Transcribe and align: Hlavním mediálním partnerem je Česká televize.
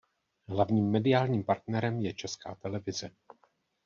Hlavním 0.47 0.91
mediálním 0.91 1.43
partnerem 1.43 1.99
je 1.99 2.13
Česká 2.13 2.55
televize. 2.55 3.09